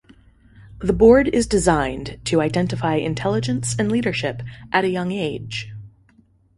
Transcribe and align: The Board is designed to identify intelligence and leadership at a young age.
The 0.79 0.93
Board 0.93 1.27
is 1.27 1.45
designed 1.45 2.19
to 2.25 2.41
identify 2.41 2.95
intelligence 2.95 3.75
and 3.77 3.91
leadership 3.91 4.41
at 4.73 4.83
a 4.83 4.89
young 4.89 5.11
age. 5.11 5.71